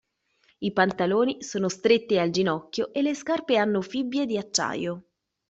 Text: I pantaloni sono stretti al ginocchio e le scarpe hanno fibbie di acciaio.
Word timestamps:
I 0.57 0.71
pantaloni 0.73 1.43
sono 1.43 1.69
stretti 1.69 2.17
al 2.17 2.31
ginocchio 2.31 2.91
e 2.91 3.03
le 3.03 3.13
scarpe 3.13 3.57
hanno 3.57 3.81
fibbie 3.83 4.25
di 4.25 4.35
acciaio. 4.35 5.05